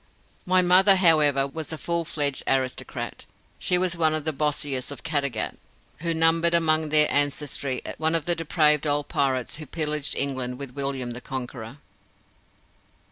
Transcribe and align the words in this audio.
My 0.47 0.63
mother, 0.63 0.95
however, 0.95 1.45
was 1.45 1.71
a 1.71 1.77
full 1.77 2.05
fledged 2.05 2.41
aristocrat. 2.47 3.27
She 3.59 3.77
was 3.77 3.95
one 3.95 4.15
of 4.15 4.25
the 4.25 4.33
Bossiers 4.33 4.89
of 4.89 5.03
Caddagat, 5.03 5.57
who 5.99 6.11
numbered 6.15 6.55
among 6.55 6.89
their 6.89 7.05
ancestry 7.13 7.83
one 7.99 8.15
of 8.15 8.25
the 8.25 8.33
depraved 8.33 8.87
old 8.87 9.09
pirates 9.09 9.57
who 9.57 9.67
pillaged 9.67 10.15
England 10.15 10.57
with 10.57 10.71
William 10.73 11.11
the 11.11 11.21
Conqueror. 11.21 11.77